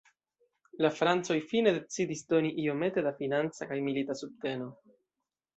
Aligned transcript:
La 0.85 0.89
francoj 0.99 1.37
fine 1.51 1.73
decidis 1.75 2.25
doni 2.35 2.53
iomete 2.65 3.05
da 3.09 3.15
financa 3.23 3.71
kaj 3.73 3.81
milita 3.91 4.21
subteno. 4.23 4.73